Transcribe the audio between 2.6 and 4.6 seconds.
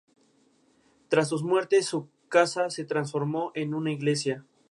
se transformó en una iglesia.